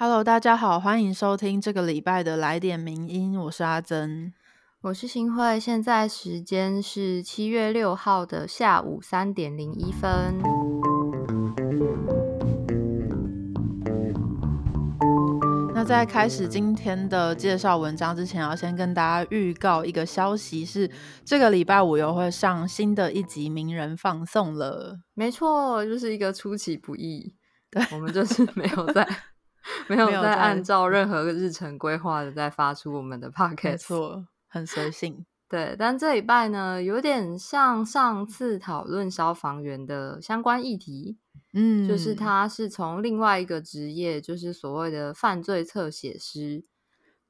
[0.00, 4.32] Hello，大家好，欢迎收听这个礼拜的来点名音，我是阿珍，
[4.80, 10.38] 我是新慧，现在时间是七月六号的下午三点零一分。
[15.74, 20.88] 那在开始今天的介绍文章之前，要先跟大家预告一个消息，是
[21.24, 25.00] 这个礼拜五又会上新的一集名人放送了。
[25.14, 27.34] 没错，就是一个出其不意，
[27.68, 29.04] 对我们就是没有在。
[29.88, 35.24] 没有在按照任何日程规划的在发出我们的 podcast，没错，很随性。
[35.48, 41.16] 对，但这礼拜呢，有点像上次讨论消防员的相关议题，
[41.54, 46.64] 嗯，就是他是从另外一个职业，就是所谓的犯罪侧写师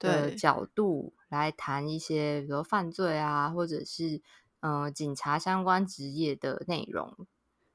[0.01, 4.21] 的角度来谈一些，比如犯罪啊，或者是
[4.61, 7.27] 嗯警察相关职业的内容。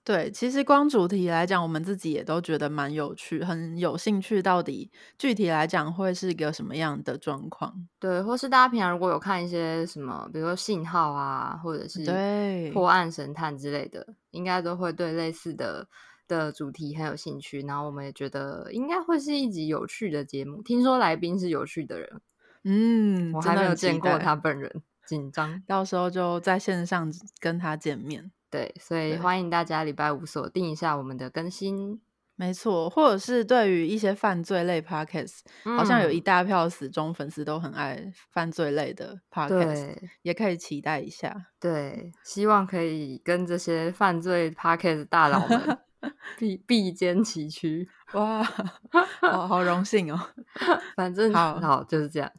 [0.05, 4.41] 对，其实光主题来讲，我们自己也都觉得蛮有趣，很有兴趣。
[4.41, 7.87] 到底具体来讲会是一个什么样的状况？
[7.99, 15.87] 对，或是大家平常如果有看一些什么，比如说信号啊，或者是对破案神探之类的，应该都会对类似的
[16.27, 17.61] 的主题很有兴趣。
[17.61, 20.61] 然后我们也觉得应该会是一集有趣的节目。
[20.61, 22.21] 听说来宾是有趣的人，
[22.65, 27.09] 嗯，我还没有见过他本人，紧张，到时候就在线上
[27.39, 28.33] 跟他见面。
[28.53, 31.99] 对，所以欢迎大家礼拜五锁定一下我们的更新。
[32.35, 35.39] 没错，或者是对于一些犯罪类 podcast，
[35.75, 41.47] 好像有一大票死忠粉丝都很爱犯罪类的 podcast，也可以期待一下。
[41.59, 45.79] 对，希望可以跟这些犯罪 podcast 大佬们
[46.37, 47.89] 并并肩齐驱。
[48.13, 48.43] 哇，
[49.19, 50.19] 好好荣幸哦！
[50.95, 52.31] 反正好好就是这样。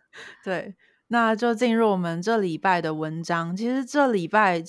[0.44, 0.76] 对，
[1.08, 3.56] 那就进入我们这礼拜的文章。
[3.56, 4.62] 其实这礼拜。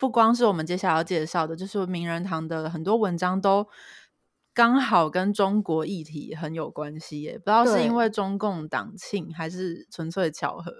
[0.00, 3.68] 不光是我们接下来要介绍的，就是名人堂的很多文章都
[4.54, 7.34] 刚好跟中国议题很有关系耶。
[7.38, 10.72] 不知道是因为中共党庆，还是纯粹巧合？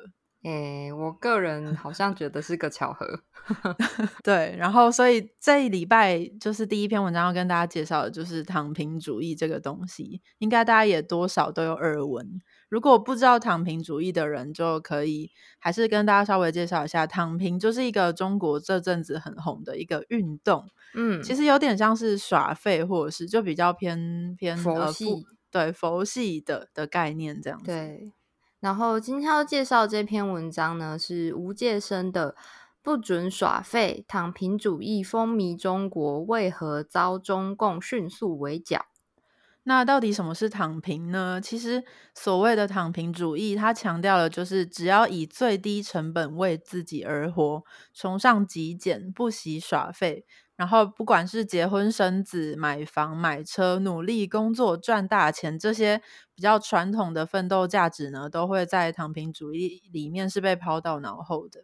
[0.42, 3.06] 诶，我个人好像觉得是个巧合。
[4.24, 12.40] 对，然后所以这一礼拜就是第一篇文章要跟大家介绍的，就是躺平主义这个东西，应该大家也多少都有耳闻。
[12.70, 20.64] 如果不知道躺平主义的人，就可以还是跟大家稍微介绍一下，躺平就是一个中国这阵子很红的一个运动。
[20.94, 27.66] 嗯，其实有点像是耍废，或者是就比较偏偏佛系，对佛系的的概念这样子。
[27.66, 28.12] 对。
[28.60, 32.32] 然后今天要介绍这篇文章呢，是吴界生的
[32.82, 38.78] 《不准耍废，躺平主义风靡中国，为何遭中共迅速围剿》。
[39.70, 41.40] 那到底什么是躺平呢？
[41.40, 47.62] 其实所谓的躺平主义，它强调的就是只要以最低成本为自己而活，
[47.94, 50.26] 崇尚极简，不惜耍废。
[50.56, 56.02] 然后不管是结婚生子、买房买车、努力工作赚大钱，这些
[56.34, 61.60] 比较传统的奋斗价值呢，都会在躺平主义里面是被抛到脑后的。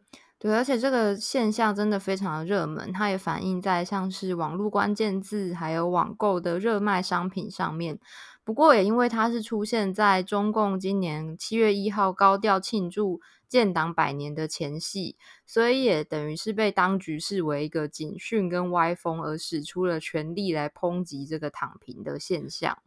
[0.46, 7.98] 对，而且这个现象真的非常的热门，它也反映在像是网络关键字还有网购的热卖商品上面。
[8.44, 22.78] 不过也因为它是出现在中共今年七月一号高调庆祝建党百年的前夕，所以也等于是被当局视为一个警讯跟歪风，而使出了全力来抨击这个躺平的现象。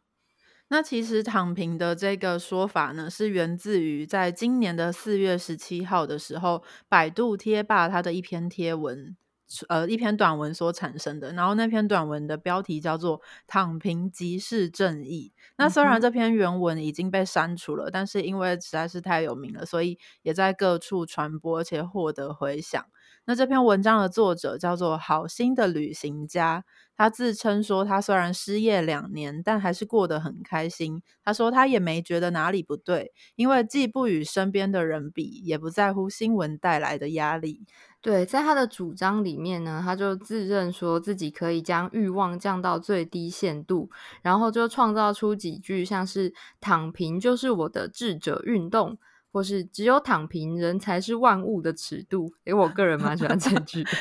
[0.72, 9.18] 那其实躺平的这个说法呢，是源自于在今年的四月十七号的时候，百度贴吧它的一篇贴文，
[9.68, 11.34] 呃，一篇短文所产生的。
[11.34, 15.34] 然后那篇短文的标题叫做“躺平即是正义”。
[15.57, 22.86] 那虽然这篇原文已经被删除了，但是因为实在是太有名了，所以也在各处传播，而且获得回响。
[23.29, 26.66] 那这篇文章的作者叫做好心的旅行家。
[26.97, 31.03] 他自称说，他虽然失业两年，但还是过得很开心。
[31.23, 37.62] 他说，他也没觉得哪里不对，因为既不与身边的人比，也不在乎新闻带来的压力。
[38.01, 43.91] 对，在他的主张里面呢，他就自认说自己可以将欲望降到最低限度，
[44.23, 48.98] 然后就创造出几句像是“躺平就是我的智者运动”
[49.31, 52.31] 或是“只有躺平人才是万物的尺度”。
[52.46, 53.86] 诶，我个人蛮喜欢这句。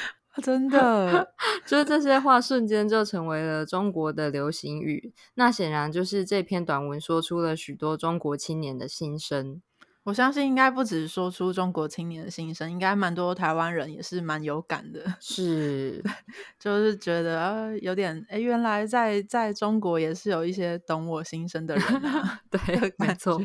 [0.43, 1.35] 真的，
[1.67, 5.13] 就是这些话瞬间就成为了中国的流行语。
[5.35, 9.61] 那显然就是这篇短文说出了许多中国青年的心声。
[10.05, 15.05] 我相信应该不只是说出中国青年的心声，应该蛮多台湾人也是蛮有感的。
[15.21, 16.03] 是，
[16.59, 22.41] 就是觉得呃有点哎，原来在在中国也是有一些懂我心声的人啊。
[22.49, 22.61] 对，
[22.97, 23.39] 没错，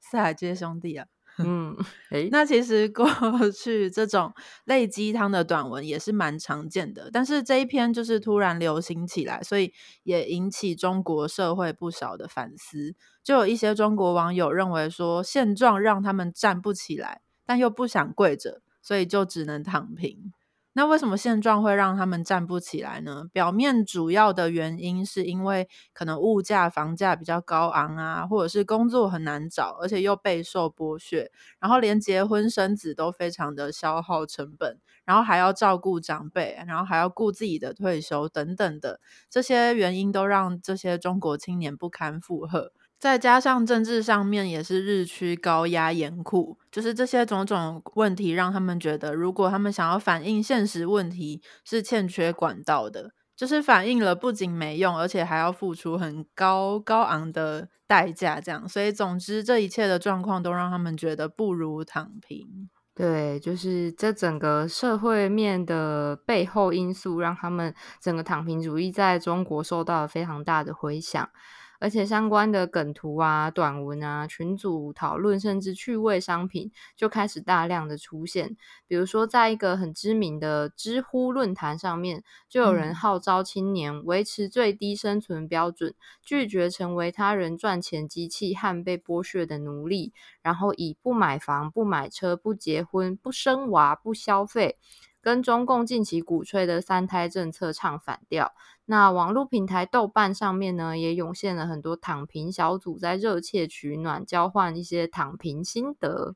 [0.00, 1.04] 四海皆兄弟啊。
[1.44, 1.76] 嗯，
[2.10, 3.06] 诶，那其实过
[3.52, 4.32] 去这种
[4.64, 12.94] 类鸡汤的短文也是蛮常见的，但是这一篇就是突然流行起来，所以也引起中国社会不少的反思。
[13.22, 20.32] 就有一些中国网友认为说，现状让他们站不起来，但又不想跪着，所以就只能躺平。
[20.78, 23.24] 那为什么现状会让他们站不起来呢？
[23.32, 42.70] 表面主要的原因是因为可能物价、房价比较高昂啊，或者是工作很难找，而且又备受剥削，然后连结婚生子都非常的消耗成本，然后还要照顾长辈，然后还要顾自己的退休等等的这些原因，都让这些中国青年不堪负荷。
[42.98, 58.40] 再加上政治上面也是日趋高压严酷，就是这些种种问题，让他们觉得，如果他们想要反映现实问题，是欠缺管道的，就是反映了不仅没用，而且还要付出很高高昂的代价。
[58.40, 62.68] 这样，所以总之，这一切的状况都让他们觉得不如躺平。
[62.96, 67.72] 对，就是这整个社会面的背后因素，让他们
[68.02, 71.30] 整个躺平主义在中国受到了非常大的回响。
[71.78, 78.56] 而且相关的梗图啊、短文啊、群组讨论，甚至趣味商品就开始大量的出现。
[78.86, 94.76] 比如说，在一个很知名的知乎论坛上面，就有人号召青年维持最低生存标准，拒绝成为他人赚钱机器和被剥削的奴隶，然后以不买房、不买车、不结婚、不生娃、不消费。
[95.20, 98.52] 跟中共近期鼓吹的三胎政策唱反调。
[98.90, 106.34] 那网络平台豆瓣上面呢，也涌现了很多躺平小组在热切取暖，交换一些躺平心得。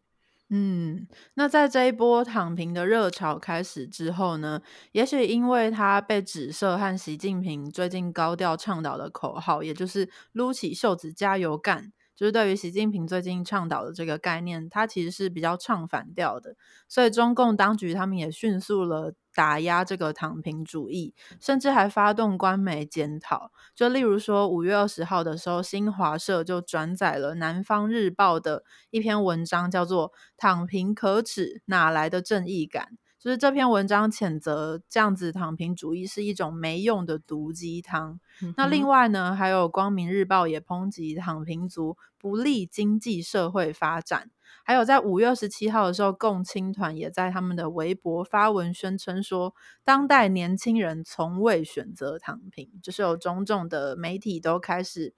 [0.50, 4.60] 嗯，那在这一波躺平的热潮开始之后呢，
[4.92, 11.90] 也许因为他被指涉和习近平最近高调倡导的口号，也就是撸起袖子加油干。
[12.22, 16.54] 就是对于习近平最近倡导的这个概念，它其实是比较唱反调的，
[16.86, 23.50] 所以中共当局他们也迅速了打压这个躺平主义，甚至还发动官媒检讨。
[23.74, 32.90] 就例如说，五月二十号的时候，新华社就转载了南方日报的一篇文章，叫做《躺平可耻，哪来的正义感》。
[33.22, 38.18] 就是这篇文章谴责这样子躺平主义是一种没用的毒鸡汤。
[38.56, 44.32] 那另外呢，还有光明日报也抨击躺平族不利经济社会发展。
[44.64, 49.54] 还有在五月二十七号的时候，共青团也在他们的微博发文宣称说，
[49.84, 52.68] 当代年轻人从未选择躺平。
[52.82, 55.14] 就是有种种的媒体都开始。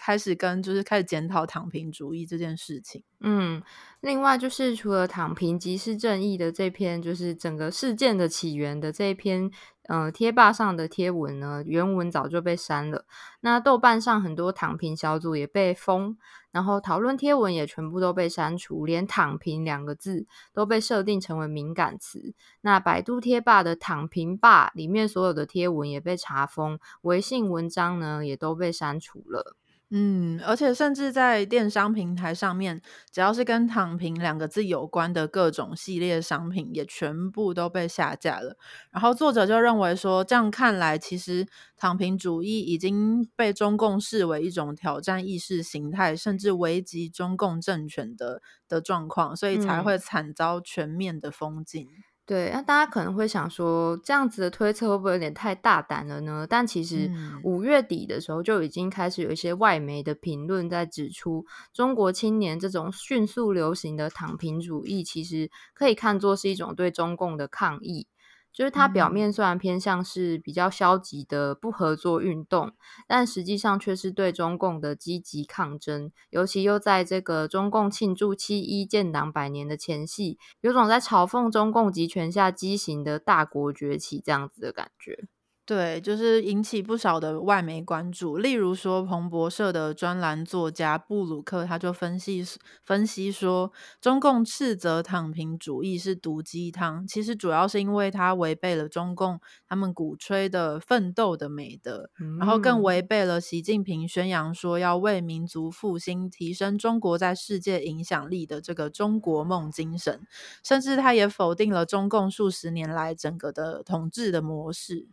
[0.00, 3.04] 开始跟就是开始检讨躺平主义这件事情。
[3.20, 3.62] 嗯，
[4.00, 9.50] 另外就是除了躺平即是正义的这篇，就是整个事件的起源的这一篇，
[9.88, 13.04] 呃，贴吧上的贴文呢，原文早就被删了。
[13.40, 16.16] 那豆瓣上很多躺平小组也被封，
[16.50, 22.32] 然后讨论贴文也全部都被删除，连“躺平”两个字都被设定成为敏感词。
[22.62, 29.56] 那百度贴吧的“躺平吧”里面所有的贴文也被查封，微信文章呢也都被删除了。
[29.92, 38.56] 嗯，而且甚至在电商平台上面，只要是跟“躺平”两个字有关的各种系列商品，也全部都被下架了。
[38.92, 41.44] 然后作者就认为说，这样看来，其实
[41.76, 51.88] 躺平主义已经被中共视为一种挑战意识形态，甚至危及中共政权的的状况，所以才会惨遭全面的封禁。
[52.30, 56.46] 对，那大家可能会想说，这样子的推测会不会有点太大胆了呢？
[56.48, 57.10] 但其实
[57.42, 68.06] 五月底的时候就已经开始有一些外媒的评论在指出，中国青年这种迅速流行的躺平主义，其实可以看作是一种对中共的抗议。
[68.52, 72.72] 就是它表面虽然偏向是比较消极的不合作运动，
[73.06, 76.10] 但实际上却是对中共的积极抗争。
[76.30, 85.26] 尤其又在这个中共庆祝七一建党百年的前夕，有种在嘲讽中共集权下畸形的大国崛起这样子的感觉。
[85.66, 88.36] 对，就是引起不少的外媒关注。
[88.38, 92.44] 例如说，彭博社的专栏作家布鲁克他就分析
[92.82, 99.38] 分析说，中共斥责躺平主义是毒鸡汤，其实主要是因为它违背了中共
[99.68, 110.26] 他们鼓吹的奋斗的美德，然后更违背了习近平宣扬说要为民族复兴、提升中国在世界影响力的这个中国梦精神，
[110.64, 115.06] 甚至他也否定了中共数十年来整个的统治的模式。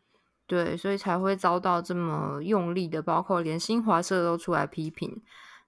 [0.48, 5.22] 对，所以才会遭到这么用力的，包括连新华社都出来批评。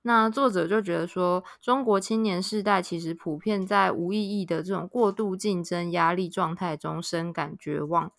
[0.04, 8.14] 那作者就觉得说，中国青年世代其实普遍在无意义的这种过度竞争压力状态中深感绝望。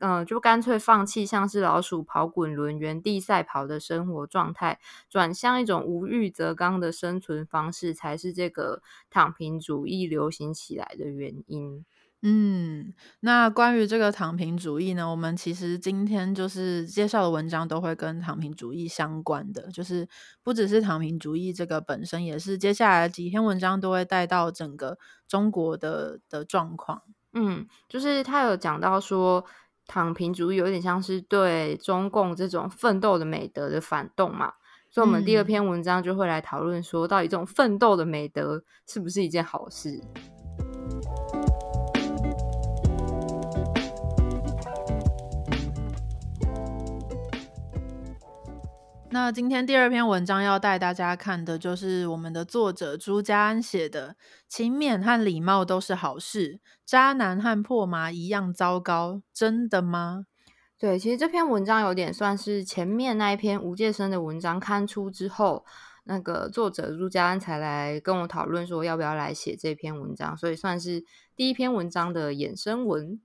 [0.00, 4.78] 嗯，就干脆放弃像是老鼠跑滚轮、原地赛跑的生活状态，
[5.10, 8.80] 转向一种无欲则刚的生存方式，才是这个
[9.10, 11.84] 躺平主义流行起来的原因。
[12.24, 20.08] 嗯，那关于这个躺平主义呢，我们其实今天就是介绍的文章都会跟躺平主义相关的，就是
[20.40, 27.02] 不只是躺平主义这个本身，也是接下来几篇文章都会带到整个中国的的状况。
[27.32, 29.44] 嗯，就是他有讲到说，
[29.88, 34.52] 躺平主义有点像是对中共这种奋斗的美德的反动嘛，
[34.90, 40.00] 所以我们第二篇文章就会来讨论说，到底这种奋斗的美德是不是一件好事？
[49.12, 54.16] 那今天第二篇文章要带大家看的，就是我们的作者朱家安写的
[54.48, 60.24] “勤勉和礼貌都是好事，渣男和破麻一样糟糕”，真的吗？
[60.78, 65.66] 对，其实这篇文章有点算是前面那一篇吴介生的文章刊出之后，
[66.04, 71.04] 那个作者朱家安才来跟我讨论说要不要来写这篇文章，所以算是
[71.36, 73.20] 第一篇文章的衍生文。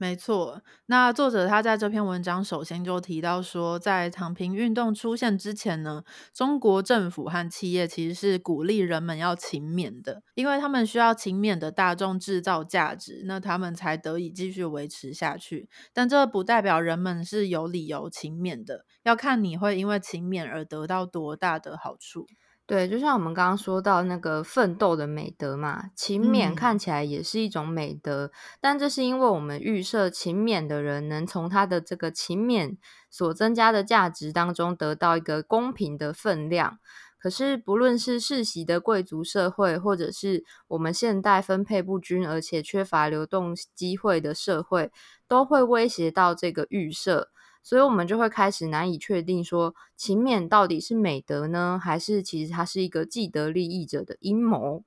[0.00, 6.02] 没错，那作者他在这篇文章首先就提到说，在躺平运动出现之前呢，
[6.32, 15.68] 中国政府和企业其实是鼓励人们要勤勉的，因为他们需要勤勉的大众制造价值，那他们才得以继续维持下去。
[15.92, 22.26] 但这不代表人们是有理由勤勉的，要看你会因为勤勉而得到多大的好处。
[22.70, 32.76] 对，就像我们刚刚说到那个奋斗的美德嘛，勤勉看起来也是一种美德，但这是因为我们预设勤勉的人能从他的这个勤勉
[33.10, 36.78] 所增加的价值当中得到一个公平的分量。
[37.18, 44.92] 可是，不论是世袭的贵族社会，或者是我们现代分配不均而且缺乏流动机会的社会，
[45.26, 47.30] 都会威胁到这个预设。
[47.62, 54.82] 所以，我们就会开始难以确定，说勤勉到底是美德呢，还是其实它是一个既得利益者的阴谋？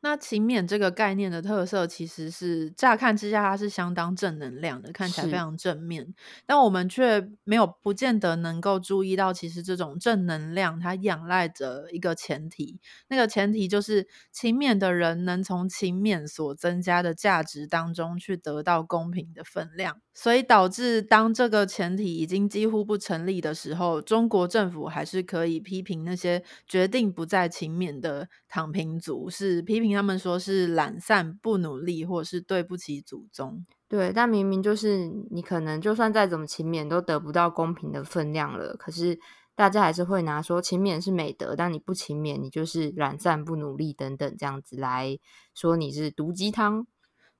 [0.00, 6.14] 那勤勉这个概念的特色，其实是乍看之下它是相当正能量的，看起来非常正面。
[6.46, 20.00] 但我们却没有不见得能够注意到，其实这种正能量它仰赖着一个前提，那个前提就是勤勉的人能从勤勉所增加的价值当中去得到公平的分量。
[20.14, 28.26] 所以导致当这个前提已经几乎不成立的时候，中国政府还是可以批评那些决定不再勤勉的
[28.56, 29.94] 躺平族，是批评。
[29.94, 33.66] 他们说是懒散、不努力，或者是对不起祖宗。
[33.86, 38.74] 对，但明明就是你可能就算再怎么勤勉，都得不到公平的分量了。
[38.78, 39.18] 可是
[39.54, 45.18] 大家还是会拿说勤勉是美德，但你不勤勉，你就是懒散、不努力等等这样子来
[45.54, 46.86] 说你是毒鸡汤。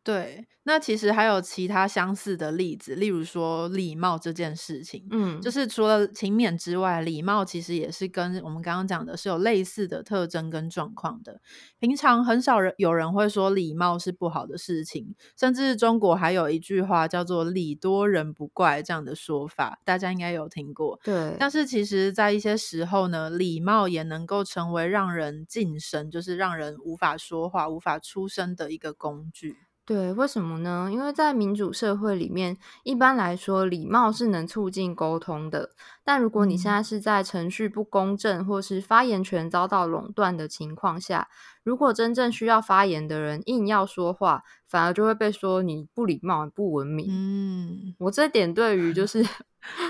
[0.06, 11.40] 对，那其实还有其他相似的例子，例如说礼貌这件事情，嗯，就是除了勤勉之外，礼貌其实也是跟我们刚刚讲的是有类似的特征跟状况的。
[11.80, 21.00] 平常很少人有人会说礼貌是不好的事情，甚至中国还有一句话叫做“礼多人不怪”这样的说法，大家应该有听过。
[21.02, 29.56] 对，但是其实在一些时候呢，礼貌也能够成为让人晋升，就是让人无法说话、无法出声的一个工具。
[29.86, 30.90] 对，为什么呢？
[30.92, 35.70] 因为在民主社会里面，一般来说，礼貌是能促进沟通的。
[36.02, 41.28] 但如果你现在是在程序不公正，或是发言权遭到垄断的情况下，
[41.62, 47.06] 如果真正需要发言的人硬要说话，反而就会被说你不礼貌、不文明。
[47.08, 49.24] 嗯，我这点对于就 是。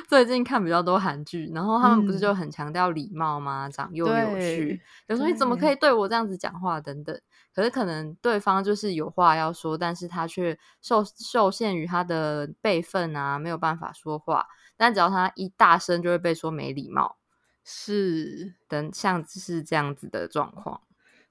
[0.08, 3.68] 最近看比较多韩剧，然后他们不是就很强调礼貌吗？
[3.68, 7.14] 长幼有序，有时候你怎么可以对我这样子讲话等等。
[7.56, 14.46] 可是可能对方就是有话要说，但是他却受受限于他的辈分啊，没有办法说话。
[14.76, 17.16] 但只要他一大声，就会被说没礼貌，
[17.64, 20.82] 是等像是这样子的状况。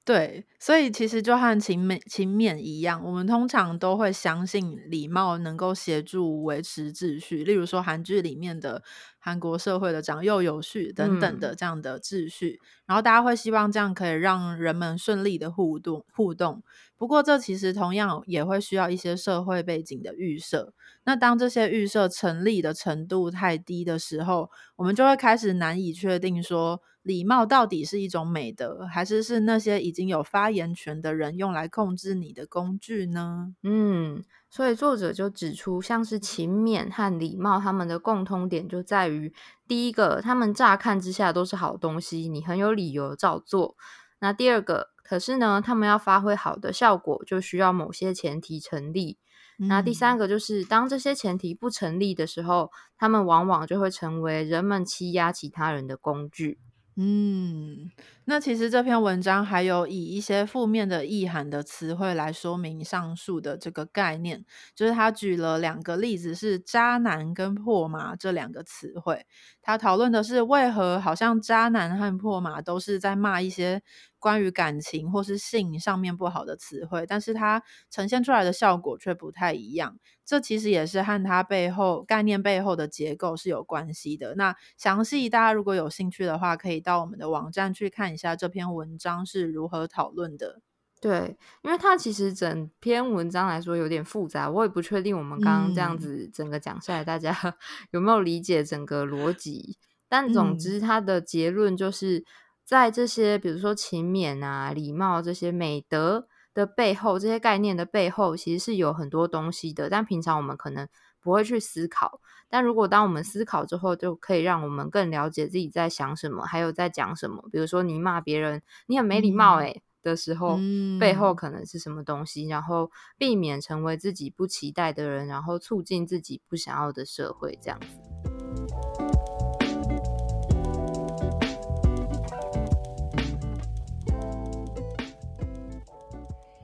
[0.06, 7.44] 对，所以其实就和勤勉勤勉一样，我们通常都会相信礼貌能够协助维持秩序。
[7.44, 8.84] 例如说韩剧里面的
[9.18, 16.62] 韩国社会的长幼有序等等的这样的秩序，然后大家会希望这样可以让人们顺利的互动互动。
[16.96, 20.72] 不过这其实同样也会需要一些社会背景的预设。
[21.06, 26.80] 那当这些预设成立的程度太低的时候，我们就会开始难以确定说。
[27.06, 33.54] 礼貌到底是一种美德，还是是那些已经有发言权的人用来控制你的工具呢？
[33.62, 39.32] 嗯，所以作者就指出，像是勤勉和礼貌，他们的共通点就在于，
[39.68, 43.76] 第一个，他们乍看之下都是好东西，你很有理由照做。
[44.18, 49.20] 那第二个，可是呢，他们要发挥好的效果，就需要某些前提成立。
[49.58, 56.58] 那第三嗯个就是，当这些前提不成立的时候，他们往往就会成为人们欺压其他人的工具。
[56.98, 57.92] 嗯，
[58.24, 69.26] 那其实这篇文章还有以一些负面的意涵的词汇来说明上述的这个概念，就是他举了两个例子，是渣男跟破麻这两个词汇。
[69.68, 73.82] 他讨论的是为何好像渣男和破马都是在骂一些
[74.20, 79.98] 关于感情或是性上面不好的词汇，但是它呈现出来的效果却不太一样。
[80.24, 84.36] 这其实也是和它背后概念背后的结构是有关系的。
[84.36, 90.62] 那详细大家如果有兴趣的话，可以到我们的网站去看一下这篇文章是如何讨论的。
[91.02, 97.36] 对，因为它其实整篇文章来说有点复杂，我也不确定我们刚刚这样嗯子整个讲下来，大家
[97.92, 99.78] 有没有理解整个逻辑？
[100.10, 102.24] 但总嗯之，它的结论就是
[102.64, 110.88] 在这些比如说勤勉啊、礼貌这些美德的背后，这些概念的背后，其实是有很多东西的，但平常我们可能
[111.22, 112.20] 不会去思考。
[112.48, 117.44] 但如果当我们思考之后，就可以让我们更了解自己在想什么，还有在讲什么。
[117.52, 120.60] 比如说，你骂别人，你很没礼貌嗯诶、的时候，
[121.00, 127.88] 背后嗯可能是什么东西，然后避免成为自己不期待的人，然后促进自己不想要的社会，这样子。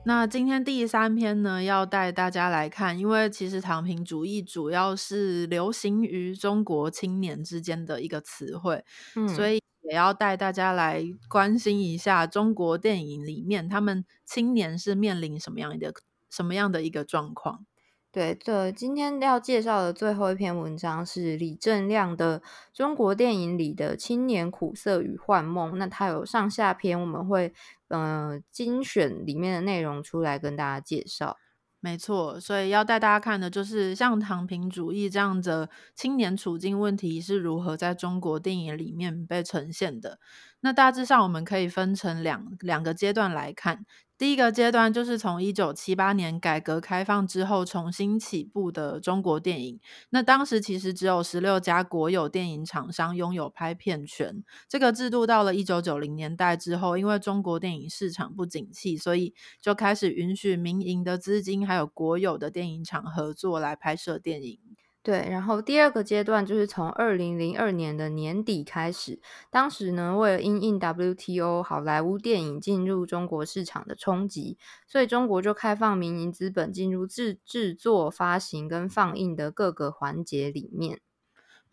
[0.04, 8.84] 那今天第三篇呢，要带大家来看，因为其实躺平主义主要是流行于中国青年之间的一个词汇，
[9.28, 15.92] 所嗯，以也要带大家来关心一下中国电影里面他们青年是面临什么样的
[16.30, 17.66] 什么样的一个状况。
[18.10, 22.40] 对这，今天要介绍的最后一篇文章是李正亮的
[22.74, 25.72] 《中国电影里的青年苦涩与幻梦》。
[25.76, 27.54] 那它有上下篇，我们会
[27.88, 31.38] 呃精选里面的内容出来跟大家介绍。
[31.84, 40.20] 没错，所以要带大家看的就是像躺平主义这样的青年处境问题是如何在中国电影里面被呈现的。
[40.60, 43.84] 那大致上我们可以分成两两个阶段来看。
[44.22, 49.80] 第一个阶段就是从一九七八年改革开放之后重新起步的中国电影。
[50.10, 54.44] 那当时其实只有十六家国有电影厂商拥有拍片权。
[54.68, 64.60] 这个制度到了一九九零年代之后，因为中国电影市场不景气，所以就开始允许民营的资金还有国有的电影厂合作来拍摄电影。
[65.04, 81.00] 对，然后第二个阶段就是从二零零二年的年底开始，当时呢，为了因应 WTO 好莱坞电影进入中国市场的冲击，所以中国就开放民营资本进入制制作、发行跟放映的各个环节里面。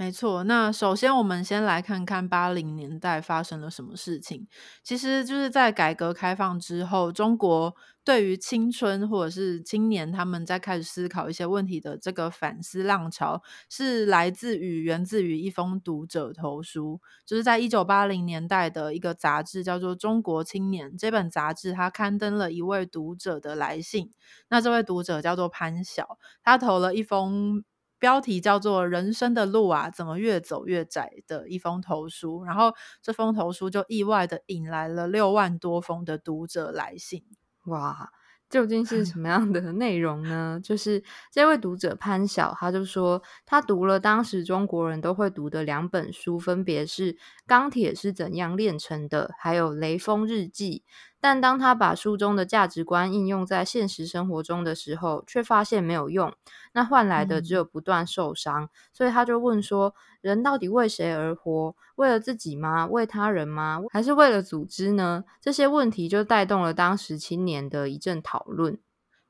[0.01, 4.47] 没错，那首先我们先来看看八零年代发生了什么事情。
[4.81, 24.09] 其实就是在改革开放之后，中国对于青春或者是青年他们在开始思考一些问题的这个反思浪潮，是来自于源自于一封读者投书，就是在一九八零年代的一个杂志叫做《中国青年》这本杂志，它刊登了一位读者的来信。
[24.47, 27.65] 那这位读者叫做潘晓，他投了一封。
[27.99, 37.23] 标题叫做“人生的路啊，怎么越走越窄”的一封投书，然后这封投书就意外的引来了六万多封的读者来信。
[37.65, 38.09] 哇，
[38.49, 40.59] 究竟是什 么样的内容呢？
[40.63, 47.13] 就是这位读者潘晓，他就说他读了当时中国人都会读的两本书，分别是
[47.45, 50.83] 《钢铁是怎样炼成的》，还有《雷锋日记》。
[51.19, 56.33] 但当他把书中的价值观应用在现实生活中的时候，却发现没有用，
[56.73, 58.69] 那换来的只有不断受伤。
[58.93, 61.75] 所以他就问说：人到底为谁而活？
[61.95, 62.87] 为了自己吗？
[62.87, 63.81] 为他人吗？
[63.91, 65.25] 还是为了组织呢？
[65.41, 68.79] 这些问题就带动了当时青年的一阵讨论。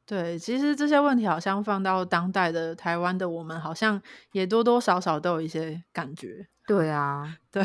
[0.06, 6.48] 对，其实这些问题好像放到当代的台湾的我们，好像也多多少少都有一些感觉。
[6.70, 7.64] 对啊，对，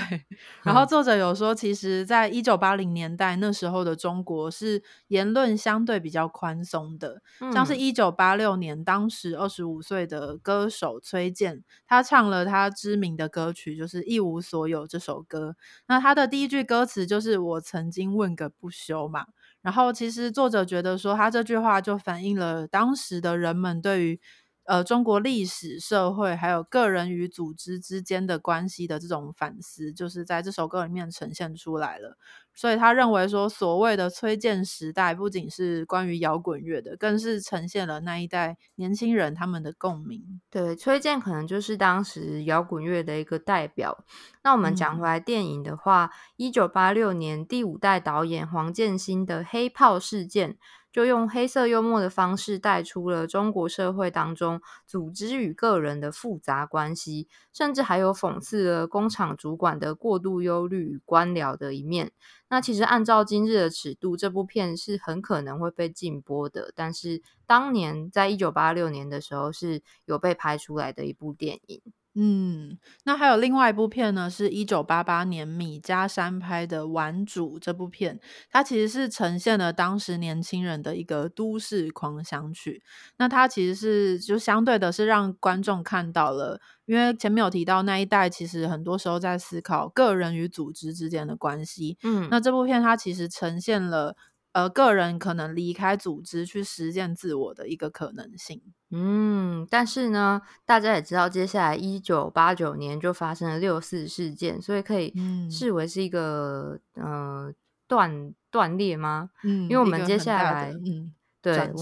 [0.62, 7.20] 然后作者有说，其实，在一九八零年代那时候的中国是言论相对比较宽松的，
[7.52, 15.54] 像是嗯一九八六年，当时二十五岁的歌手崔健，他唱了他知名的歌曲，就是《一无所有》这首歌。
[15.86, 19.26] 那他的第一句歌词就是“我曾经问个不休”嘛。
[19.60, 24.20] 然后，其实作者觉得说，他这句话就反映了当时的人们对于
[24.64, 32.16] 呃中国历史、社会还有个人与组织之间的关系的这种反思，就是在这首歌里面呈现出来了。
[32.56, 40.40] 所以他认为说，所谓的崔健时代，不仅是关于摇滚乐的，更是呈现了那一代年轻人他们的共鸣。
[40.50, 44.04] 对，崔健可能就是当时摇滚乐的一个代表。
[44.44, 50.52] 那我们讲嗯回来电影的话，一九八六年第五代导演黄建新的《黑炮事件》
[50.94, 62.12] 就用黑色幽默的方式带出了中国社会当中组织与个人的复杂关系，甚至还有讽刺了工厂主管的过度忧虑与官僚的一面。
[62.48, 66.70] 那其实按照今日的尺度，这部片是很可能会被禁播的。
[66.76, 71.82] 但是当年在一九八六年的时候，是有被拍出来的一部电影。
[72.16, 82.82] 嗯，那还有另外一部片呢，是一九八八年米家山拍的《玩主》这部片，它其实是呈现了当时年轻人的一个都市狂想曲。
[83.16, 91.98] 那它其实是就相对的是让观众看到了，因为前面有提到那一代其实很多时候在思考个人与组织之间的关系。
[92.04, 94.16] 嗯，那这部片它其实呈现了。
[94.54, 98.62] 呃，个人可能离开组织去实践自我的一个可能性。
[98.90, 105.12] 嗯，但是呢，大家也知道，接下来一九八九年就发生了六四事件，所以可以
[105.50, 107.52] 视为是一个呃
[107.88, 109.30] 断断裂吗？
[109.42, 111.12] 嗯，因为我们接下来嗯
[111.42, 111.72] 对，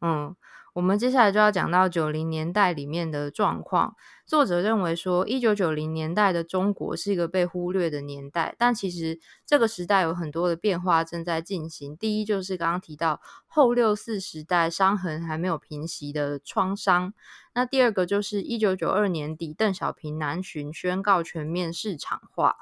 [0.00, 0.36] 嗯。
[0.74, 3.94] 我们接下来就要讲到九零年代里面的状况。
[4.26, 11.94] 作者认为说，一九九零年代的中国是一个被忽略的年代，但其实这个时代有很多的变化正在进行。
[11.96, 17.12] 第一就是刚刚提到后六四时代伤痕还没有平息的创伤。
[17.52, 22.56] 那第二个就是一九九二年底邓小平南巡宣告全面市场化。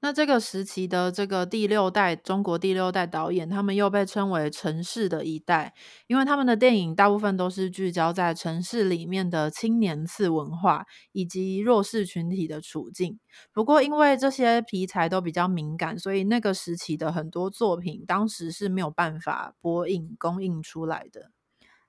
[0.00, 5.74] 那这个时期的这个第六代中国第六代导演，他们又被称为城市的一代，
[6.06, 13.18] 因为他们的电影大部分都是聚焦在城市里面的青年次文化以及弱势群体的处境。
[13.52, 21.35] 不过，因为这些题材都比较敏感，所以那个时期的很多作品当时是没有办法播映公映出来的。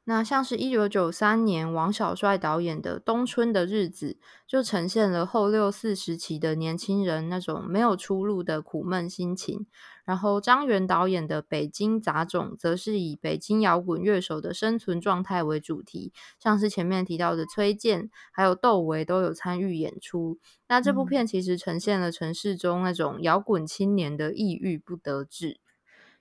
[0.10, 4.15] 那像是一九九三年王小帅导演的《冬春的日子》，
[4.48, 9.65] 就呈现了后六四时期的年轻人那种没有出路的苦闷心情。
[10.06, 20.39] 然后张元导演的《北京杂种》，则是以北京摇滚乐手的生存状态为主题，像是前面提到的崔健，还有窦唯都有参与演出。
[20.70, 25.60] 那这部片其实呈现了城市中那种摇滚青年的抑郁不得志。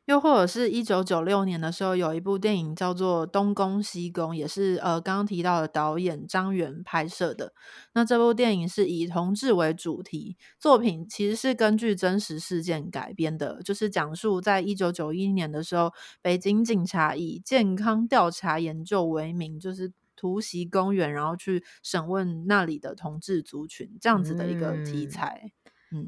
[0.06, 7.52] 又或者是一九九六年的时候，有一部电影叫做《东宫西宫》，也是呃刚刚提到的导演张元拍摄的。
[7.92, 15.92] 那这部电影是以同志为主题，作品其实是根据真实事件改编的，就是讲述在一九九一年的时候，
[16.22, 25.50] 北京警察以健康调查研究为名，就是突袭公园，然后去审问那里的同志族群这样子的一个题材。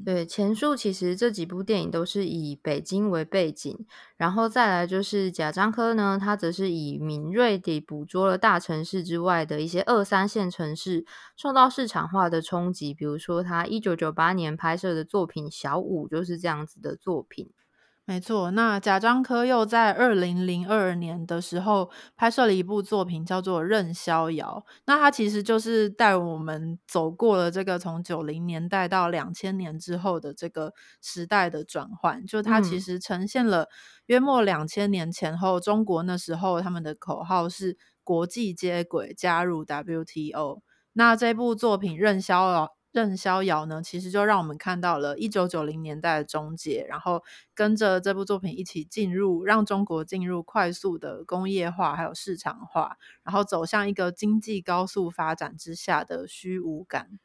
[0.04, 3.86] 对，前述其实这几部电影都是以北京为背景，
[4.16, 17.48] 然后再来就是贾樟柯呢，他则是以敏锐地捕捉了大城市之外的一些二三线城市受到市场化的冲击，比如说他一九九八年拍摄的作品《小五》就是这样子的作品。
[18.08, 24.64] 没错，那贾樟柯又在二零零二年的时候拍摄了一部作品，叫做《任逍遥》。
[24.86, 32.24] 那他其实就是带我们走过了这个从九零年代到两千年之后的这个时代的转换。
[32.24, 33.68] 就他其实呈现了
[34.06, 40.62] 约莫两千年前后，中国那时候他们的口号是国际接轨，加入 WTO。
[40.94, 42.64] 那这部作品《任逍遥》。
[42.98, 47.22] 邓逍遥呢，其实就让我们看到了一九九零年代的终结，然后
[47.54, 57.20] 跟着这部作品一起进入，让中国进入快速的工业化还有市场化，然后走向一个经济高速发展之下的虚无感。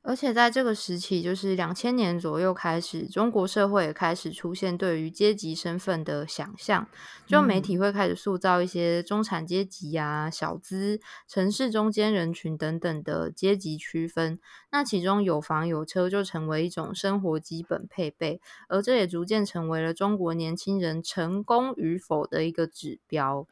[0.00, 6.88] 而且在这个时期，就是两千年左右开始，中国社会也开始出现对于阶级身份的想象，
[7.26, 14.38] 就媒体会开始塑造一些中产阶级啊、小资、城市中间人群等等的阶级区分。
[14.70, 23.46] 那其中有房有车就成为一种生活基本配备，而这也逐渐成为了中国年轻人成功与否的一个指标。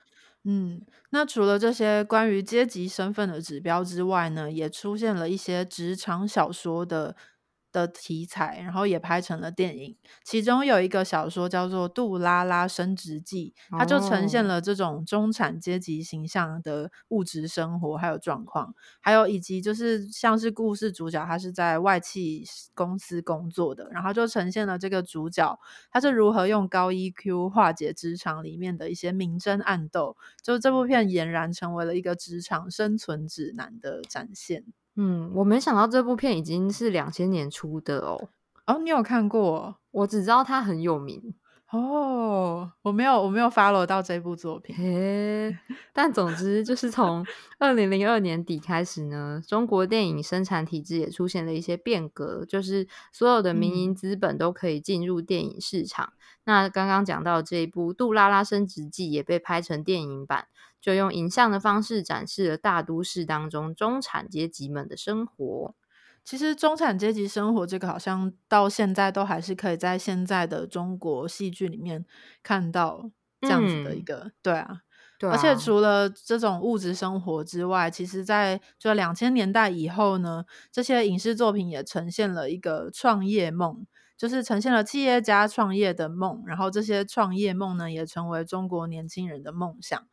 [0.48, 0.80] 嗯，
[1.10, 7.16] 那除了这些关于阶级身份的指标之外呢，也出现了一些职场小说的。
[7.76, 9.94] 的题材，然后也拍成了电影。
[10.24, 25.58] 其中有一个小说叫做《杜拉拉升职记》，它就呈现了这种中产阶级形象的物质生活还有状况，还有以及就是像是故事主角他是在外企公司工作的，然后就呈现了这个主角
[25.90, 30.16] 他是如何用高 EQ 化解职场里面的一些明争暗斗。
[30.42, 34.64] 就这部片俨然成为了一个职场生存指南的展现。
[34.96, 38.28] 嗯，我没想到这部片已经是两千年出的哦。
[38.66, 39.76] 哦，你有看过？
[39.90, 41.34] 我只知道它很有名。
[41.72, 44.74] 哦，我没有，我没有 follow 到这部作品。
[44.76, 45.56] 嘿，
[45.92, 47.26] 但总之就是从
[47.58, 56.12] 二零零二年底开始呢，中国电影生产体制也出现了一些变革，就是所有的民营资本都可以进入电影市场。
[56.44, 60.46] 那刚刚讲到这一部《杜拉拉升职记》也被拍成电影版，
[60.86, 65.74] 就用影像的方式展示了大都市当中中产阶级们的生活。
[66.24, 72.06] 其实中产阶级生活这个好像到现在都还是可以在现在的中国戏剧里面
[72.40, 74.82] 看到这样子的一个，对啊，
[75.18, 83.84] 对，而且除了这种物质生活之外，其实在就两千年代以后呢，这些影视作品也呈现了一个创业梦，
[84.16, 90.06] 就是呈现了企业家创业的梦，然后这些创业梦呢，也成为中国年轻人的梦想。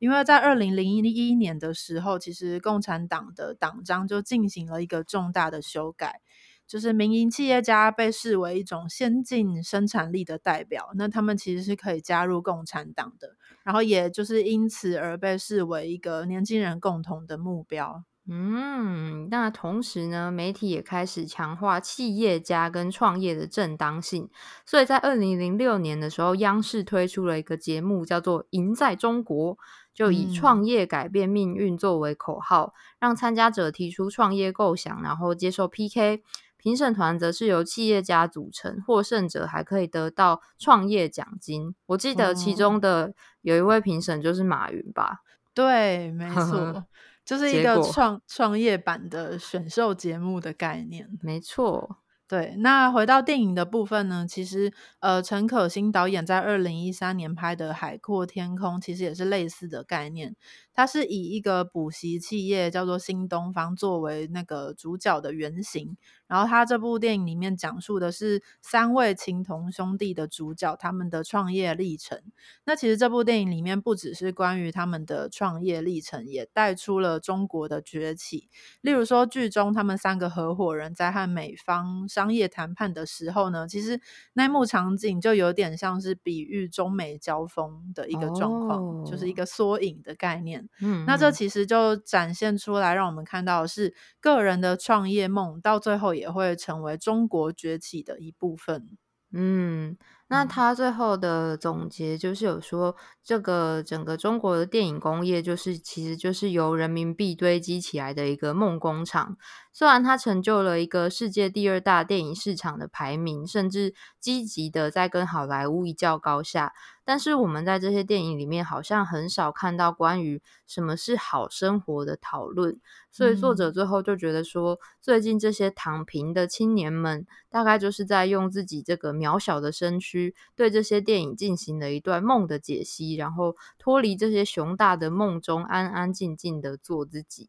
[0.00, 6.20] 因为在二零零一年的时候，其实共产党的党章就进行了一个重大的修改，
[6.66, 18.02] 就是民营企业家被视为一种先进生产力的代表，那他们其实是可以加入共产党的，然后也就是因此而被视为一个年轻人共同的目标。
[18.32, 24.30] 嗯，那同时呢，媒体也开始强化企业家跟创业的正当性，
[24.64, 29.56] 所以在二零零六年的时候，央视推出了一个节目，叫做《赢在中国》。
[29.92, 36.22] 就以创业改变命运作为口号，让参加者提出创业构想，然后接受 PK。
[36.62, 41.74] 评审团则是由企业家组成，获胜者还可以得到创业奖金。
[41.86, 45.20] 我记得其中的有一位评审就是马云吧？
[45.54, 46.84] 对，没错，
[47.24, 51.08] 就是一个创创业版的选秀节目的概念。
[51.22, 51.96] 没错。
[52.30, 54.24] 对，那回到电影的部分呢？
[54.24, 60.36] 其实，呃，陈可辛导演在二零一三年拍的《海阔天空》其实也是类似的概念。
[60.72, 65.96] 它是以一个补习企业叫做新东方作为那个主角的原型，
[66.30, 72.22] 然后他这部电影里面讲述的是三位情同兄弟的主角他们的创业历程。
[72.64, 78.48] 那其实这部电影里面不只是关于他们的创业历程，也带出了中国的崛起。
[78.80, 84.00] 例如说，剧中他们三个合伙人在和美方商业谈判的时候呢，其实
[84.34, 90.68] 那幕场景就有点像是比喻中美交锋的一个状况，就是一个缩影的概念。
[90.80, 98.98] 嗯，那这其实就展现出来，让我们看到的是个人的创业梦，到最后也会成为中国崛起的一部分。
[99.32, 99.96] 嗯。
[100.32, 109.36] 那他最后的总结就是有说，这个整个中国的电影工业就是其实就是由人民币堆积起来的一个梦工厂。
[109.72, 116.72] 虽然它成就了一个世界第二大电影市场的排名，甚至积极的在跟好莱坞一较高下，
[117.04, 122.78] 但是我们在这些电影里面好像很少看到关于什么是好生活的讨论。
[123.12, 130.19] 所以作者最后就觉得说，最近这些躺平的青年们，大概就是在用自己这个渺小的身躯。
[130.54, 137.48] 对这些电影进行了一段梦的解析，然后脱离这些雄大的梦中，安安静静的做自己。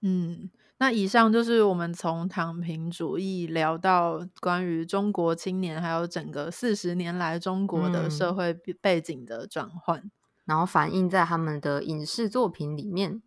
[0.00, 10.10] 嗯，那以上就是我们从躺平主义聊到关于中国青年，还有整个四十年来中国的社会背景的转换，
[10.44, 13.22] 然后反映在他们的影视作品里面。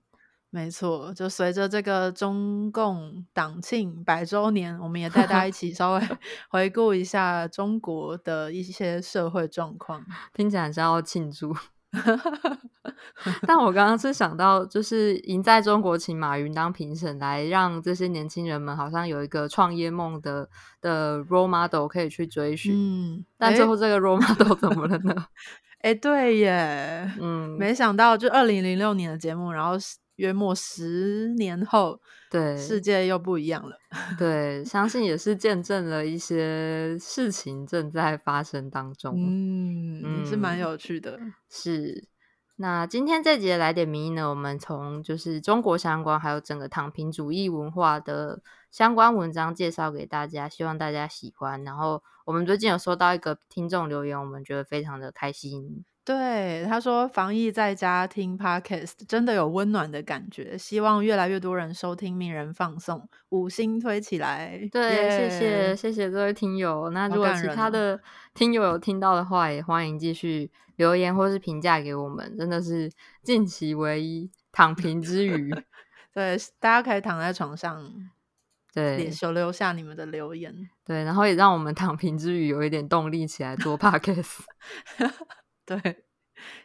[0.53, 6.01] 没错，就随着这个中共党庆百周年，我们也带大家一起稍微
[6.51, 11.55] 回顾一下中国的一些社会状况，听起来像要庆祝。
[13.47, 20.49] 但我刚刚是想到，就是赢在中国，请马云当评审，来让这些年轻人们好像有一个创业梦的
[20.81, 22.73] 的 role model 可以去追寻。
[22.75, 25.15] 嗯，但最后这个 role model 怎么了呢？
[25.79, 29.77] 哎，对耶，嗯，没想到就二零零六年的节目，然后。
[30.21, 33.75] 约莫十年后，对世界又不一样了。
[34.19, 39.15] 对，相信也是见证了一些事情正在发生当中。
[39.17, 41.19] 嗯，是蛮有趣的。
[41.49, 42.07] 是，
[42.57, 51.63] 那今天这节来点名呢，我们从就是中国相关，还有整个躺平主义文化的相关文章介绍给大家，希望大家喜欢。
[51.63, 55.83] 然后我们最近有收到一个听众留言，我们觉得非常的开心。
[56.03, 64.67] 对，他说防疫在家听 podcast 真的有温暖的感觉，希望越来越多人收听名人放送，五星推起来。
[64.71, 66.89] 对，谢谢谢谢各位听友。
[66.89, 68.01] 那如果其他的
[68.33, 75.53] 听友有听到的话，也欢迎继续留言或是评价给我们，真的是近期唯一躺平之余。
[76.15, 77.79] 对，大家可以躺在床上，
[78.73, 80.67] 对，留留下你们的留言。
[80.83, 84.39] 对，然后也让我们躺平之余有一点动力起来做 podcast。
[85.65, 85.77] 对，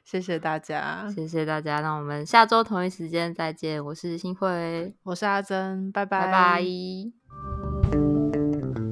[0.05, 1.81] 谢谢大家，谢谢大家。
[1.81, 3.85] 那我们下周同一时间再见。
[3.85, 6.65] 我是新慧，我是阿珍，拜拜拜。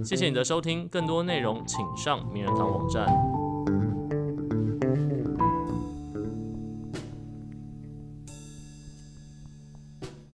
[0.05, 3.07] 谢谢你的收听，更多内容请上名人堂网站。